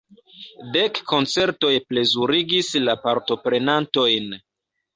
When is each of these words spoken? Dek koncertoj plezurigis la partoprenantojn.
Dek 0.77 1.01
koncertoj 1.11 1.71
plezurigis 1.91 2.73
la 2.89 2.99
partoprenantojn. 3.07 4.37